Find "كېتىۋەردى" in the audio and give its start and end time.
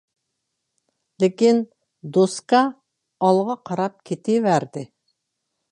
4.11-4.87